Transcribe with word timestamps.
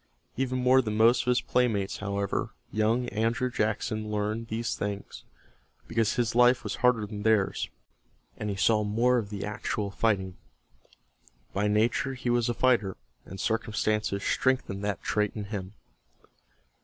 Even 0.35 0.57
more 0.57 0.81
than 0.81 0.97
most 0.97 1.21
of 1.21 1.25
his 1.27 1.41
playmates 1.41 1.97
however, 1.97 2.55
young 2.71 3.07
Andrew 3.09 3.51
Jackson 3.51 4.09
learned 4.09 4.47
these 4.47 4.73
things, 4.73 5.25
because 5.87 6.15
his 6.15 6.33
life 6.33 6.63
was 6.63 6.77
harder 6.77 7.05
than 7.05 7.21
theirs, 7.21 7.69
and 8.35 8.49
he 8.49 8.55
saw 8.55 8.83
more 8.83 9.19
of 9.19 9.29
the 9.29 9.45
actual 9.45 9.91
fighting. 9.91 10.37
By 11.53 11.67
nature 11.67 12.15
he 12.15 12.31
was 12.31 12.49
a 12.49 12.55
fighter, 12.55 12.97
and 13.27 13.39
circumstances 13.39 14.23
strengthened 14.23 14.83
that 14.83 15.03
trait 15.03 15.33
in 15.35 15.43
him. 15.53 15.75